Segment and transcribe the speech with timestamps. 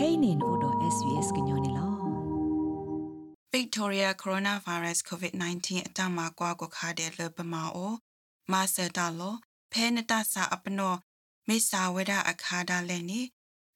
[0.00, 1.88] kainin odo svs gnyone lo
[3.54, 7.94] Victoria coronavirus covid-19 အတမကွာကိုခါတဲ့လပမာအို
[8.52, 9.36] မာစတာလော
[9.72, 10.94] ဖဲနတဆာအပနော
[11.48, 13.20] မေစာဝဒအခါဒါလဲနေ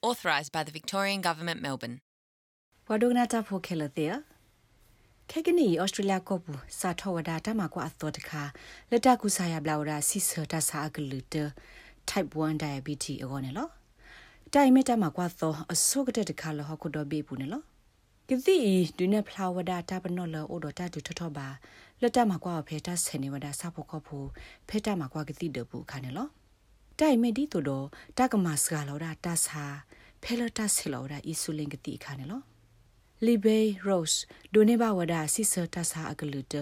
[0.08, 1.98] authorised by the Victorian Government Melbourne
[2.90, 4.14] ဝဒုနာတာဖိုခဲလတဲ့
[5.32, 8.44] ခေကနီဩစတြေးလျကောပူစာထဝဒတာမကွာအသောတခါ
[8.90, 11.36] လက်တကူဆာယဘလာဝရာစီဆာတဆာအကလူတ
[12.10, 13.68] type 1 diabetes အကောနေလော
[14.54, 17.66] တိုင်မီတာမှာကွာသောအစုကတဲ့တခါလဟခုတော့ဘေးဘူးနော်
[18.30, 18.58] ကတိ
[18.98, 21.48] ဒုနေဖလာဝဒတာပနောလအိုဒတာတူထထပါ
[22.02, 24.28] လက်တမှာကွာဖေတာဆနေဝဒစဖို့ခဖို့
[24.70, 26.28] ဖေတာမှာကွာကတိတဘူးခါနေလော
[27.00, 27.86] တိုင်မီဒီတူတော့
[28.18, 29.64] တကမစကလောဒတာစာ
[30.24, 32.42] ဖဲလတာဆီလောဒအီဆူလင်ကတိခါနေလော
[33.26, 34.20] လီဘေရော့စ်
[34.54, 36.56] ဒိုနေဘဝဒဆီဆတာစာအကလူတ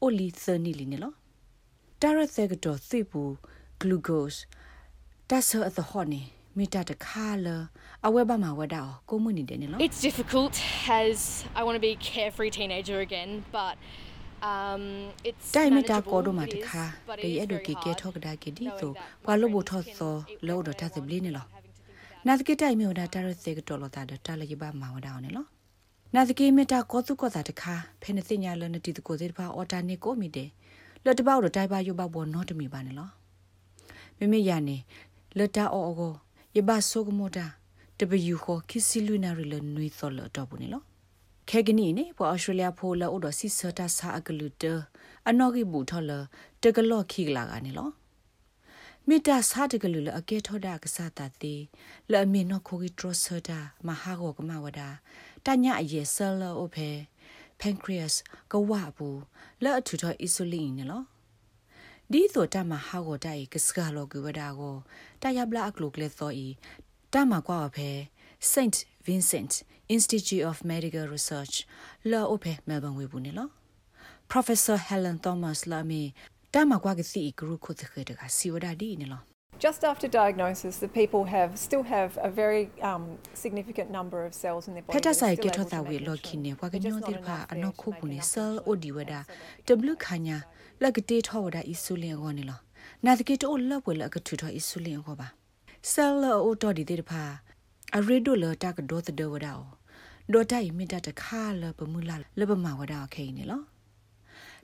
[0.00, 1.12] အိုလီသနီလီနေလော
[2.00, 3.22] တာရသက်ကတော့သိပူ
[3.80, 4.38] ဂလူကိုစ်
[5.30, 6.22] တာဆာအသဟောနေ
[6.58, 7.46] မိတာတခါလ
[8.06, 10.54] အဝဲပါမှာဝဒါကိုမှုနေတယ်နော် It's difficult
[11.02, 11.16] as
[11.58, 13.74] I want to be carefree teenager again but
[14.50, 14.82] um
[15.28, 16.82] it's တိုင်မီတာကိုတို့မှာတခါ
[17.24, 18.92] တရအဲ့ဒိုကေကေထောက်ကဒါကေဒီဆို
[19.24, 20.14] ဘွာလို့ဘထော့သော
[20.46, 21.48] လောတော့တတ်သဘလင်းနော်
[22.26, 25.48] နာတကေတိုင်မီဝဒါတာရစေကတော်လတာတာလရပါမှာဝဒါအောင်နော်
[26.14, 30.48] နာတကေမီတာကိုသူကောတာတခါဖဲနေစညာလနတီတကိုစေတပါအော်တာနေကိုမီတယ်
[31.04, 33.12] လတ်တပေါတော့တိုင်ပါယဘဘောနော်တမီပါနော်
[34.18, 34.76] မိမိရနေ
[35.38, 36.14] လတ်တာအော်အော
[36.56, 37.46] ယဘဆုကမောတာ
[37.98, 40.84] တဘယူခောခီစီလူနာရီလနွေသောလတော့ဘူးနော်
[41.48, 44.64] ခဲကနီနေပေါ်အော်စတြေးလျဖိုလာအိုဒစီဆတာစာအကလူတ
[45.28, 46.12] အနော်ဂီဘူထော်လ
[46.62, 47.90] တကလော့ခိလာကနေလော
[49.08, 51.54] မိတာစာတကလူလအကဲထောဒါကစားတာတီ
[52.10, 54.88] လအမီနော်ခိုဂီထရဆတာမဟာဂောကမဝဒါ
[55.44, 56.90] တညအယေဆလအိုဖေ
[57.60, 58.14] pancreas
[58.52, 59.20] ကဝဘူး
[59.62, 61.02] လက်အထူထောအီဆူလင်းနေလော
[62.12, 64.76] ဒီဆိုတမဟာကိုတိုက်ကစကလောကဝဒါကို
[65.22, 66.46] တယဘလာအကလုကလေသောဤ
[67.12, 67.90] တမကွာဖဲ
[68.52, 68.76] Saint
[69.06, 69.52] Vincent
[69.94, 71.54] Institute of Medical Research
[72.10, 73.48] လာအိုဖဲမဲဘန်ဝေဘူးနေလော
[74.30, 76.04] Professor Helen Thomas Lamy
[76.54, 79.33] တမကွာကစီဂရုခုတခေတကစီဝဒါဒီနေလော
[79.64, 84.68] Just after diagnosis, the people have still have a very um, significant number of cells
[84.68, 84.98] in their body.
[84.98, 88.10] Peta sai ke thotha we lo khine kwa ga nyo dir pha ano khu pu
[88.10, 89.20] ne cell odi wada
[89.66, 90.42] w khanya
[90.84, 92.58] la ga te tho wada insulin go ne lo
[93.02, 95.30] na de ke to la we la ga thu tho insulin go ba
[95.94, 97.24] cell o to di dir pha
[97.96, 99.66] a re do la ta ga do the do wada o
[100.28, 103.02] do ta yi mi ta ta kha la pa mu la la ba ma wada
[103.16, 103.60] khe ne lo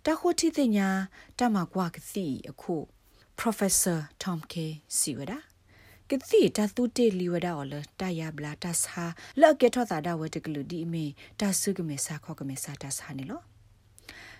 [0.05, 0.95] ta khu ti te nya
[1.39, 2.83] ta ma kwa ga si a khu
[3.41, 4.55] Professor Tom K.
[4.99, 5.39] Siwada
[6.11, 9.05] ကတိတသူတေလီဝဒါော်လတရဘလာတဆာ
[9.41, 11.05] လော့ကေထောတာဒဝတကလူဒီမီ
[11.41, 13.41] တဆုကမေစာခောကမေစာတဆာနီလော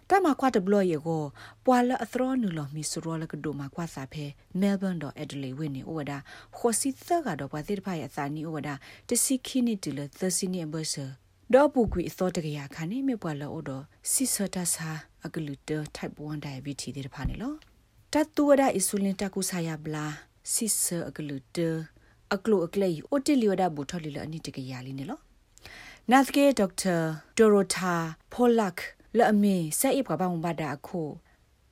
[0.09, 1.23] တမကွာတဘလယေကို
[1.65, 4.25] ပွာလအသရောနူလောမီဆူရောလကဒိုမကွာစာဖဲ
[4.61, 6.19] မဲလ်ဘန်ဒေါ်အက်ဒလီဝင်းနီဩဝဒါ
[6.57, 8.75] ခိုစီသကတော့ပွာသစ်ဖိုင်အစာနီဩဝဒါ
[9.09, 11.07] တစီခီနီတူလသစီနီဘဆာ
[11.55, 14.91] ဒေါ်ပူကွီအသောတကရခါနေမြပွာလဩဒေါ်စီဆတာဆာ
[15.25, 17.70] အကလူတ type 1 diabetes တဲ့ဖာနေလော
[18.15, 20.07] တတူဝဒအီဆူလင်တကူဆာယဘလာ
[20.53, 21.59] စစ်ဆာအကလူတ
[22.35, 25.19] အကလုအကလေအိုတီလီဝဒဘူထော်လီလအနိတကရလီနေလော
[26.11, 26.97] နတ်ကေဒေါက်တာ
[27.37, 27.95] ဒိုရိုတာ
[28.33, 28.81] ဖိုလက်
[29.17, 31.03] လအမီဆဲအိပကဘာမဘာဒါအခု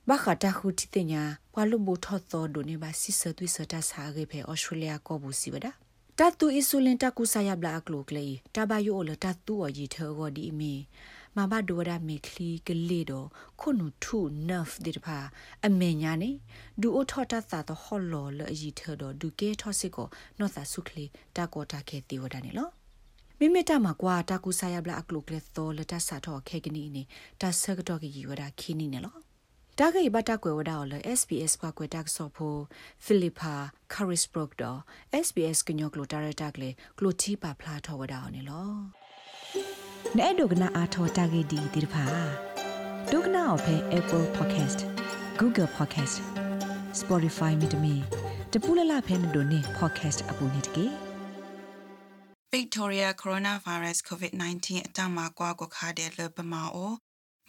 [0.09, 1.23] ဘခတာခုတီတညာ
[1.53, 5.71] ဘဝလူဘူထော်သောဒိုနေပါစစ်ဆာသွိဆတာဆာရေဖေဩစတြေးလျကောဘူစီဝဒါ
[6.19, 8.25] တတူအီဆူလင်တကူဆာယဘလာအကလုကလေ
[8.55, 10.73] တဘယိုလတတူအကြီးထောဂောဒီမီ
[11.37, 13.27] မဘဒိုရာမေခလီကလေတော့
[13.59, 14.19] ခုနုထု
[14.49, 15.17] နဖ်ဒီတဖာ
[15.65, 16.31] အမေညာနေ
[16.81, 20.07] ဒူအိုထော်တာသာတော့ဟော်လော်လအကြီးထတော့ဒူကေထော့စစ်ကို
[20.39, 21.05] နော့သာဆုခလီ
[21.35, 22.69] တာကောတာခဲတီဝဒနေလော
[23.39, 27.03] မိမိတမှာကွာတာကူဆာယဘလာအကလုကလက်သောလတဆာတော့ခဲကနီနေ
[27.41, 29.15] တာဆကတော့ကီဝဒခီနီနေလော
[29.77, 32.55] တာဂိဘတာကွယ်ဝဒါော်လ SBS ဘကွယ်တက်ဆော့ဖို
[33.03, 33.53] ဖိလစ်ပါ
[33.93, 34.79] ခရစ်ဘရော့တော့
[35.25, 38.69] SBS ကညောကလိုတာရတက်လေကလိုတီပါဖလာထော်ဝဒါော်နေလော
[40.17, 42.03] နဲ့ဒုကနာအာထောတာဂေဒီဒီဖာ
[43.11, 44.79] ဒုကနာအဖဲ Apple Podcast
[45.39, 46.15] Google Podcast
[46.99, 47.95] Spotify မြေတမီ
[48.53, 50.85] တပူလလဖဲနဒိုနေ podcast အပူနေတကေ
[52.53, 56.93] Victoria coronavirus covid-19 အတမကွာကိုခါတဲ့လပမာအို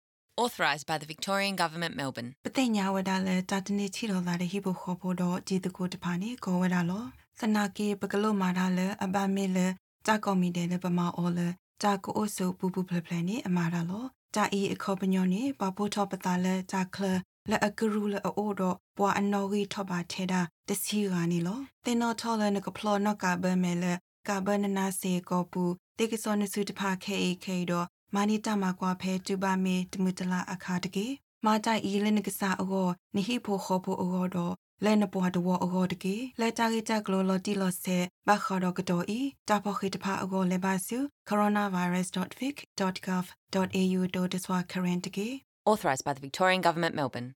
[0.43, 2.29] Authorised by the Victorian Government, Melbourne.
[2.45, 7.03] ပတိညာဝဒါလေတာတနေချီတော်လာတဲ့ဟိဘခေါ်ဖို့တော့ဂျီတကိုတဖာနေကောဝဒါလော
[7.39, 9.67] သနာကေပကလုမာဒါလေအဘမေလေ
[10.07, 11.47] တာကောမီတယ်လေပမာအောလေ
[11.83, 14.05] တာကိုအိုဆုပူပူဖလဖလနေအမာဒါလော
[14.35, 17.05] တာအီအခေါ်ပညောနေပပိုးထောပတာလေတာခလ
[17.49, 23.93] လက်အကရူလက်အိုတော့ဘွာအနော်ဂီထောပါထဲတာတစီရာနေလောတင်နော်ထောလဲနကဖလောနော့ကာဘမဲလေ
[24.27, 25.63] ကာဘနနာစေကောပူ
[25.97, 31.07] တေကစောနစုတဖာခဲအေခဲတော့ မာနီတမကွာဖဲတူပါမေတမူတလာအခါတကေ
[31.45, 34.53] မာတိုင်ဤလနကစားအောနိဟိဖိုခောဖိုအောတော့
[34.85, 37.97] လဲနပွားတော့အောတကေလဲတာဂီတကလောလတီလောဆေ
[38.27, 39.19] ဘခါတော့ကတော့ဤ
[39.49, 40.97] တာဖခိတဖာအောလဲပါစု
[41.29, 45.29] coronavirus.vic.gov.au တို့တစွာ current တကေ
[45.71, 47.27] Authorised by the Victorian Government, Melbourne.